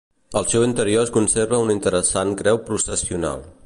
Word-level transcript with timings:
Al 0.39 0.47
seu 0.53 0.63
interior 0.67 1.05
es 1.09 1.13
conserva 1.19 1.61
una 1.67 1.77
interessant 1.81 2.37
creu 2.43 2.63
processional. 2.71 3.51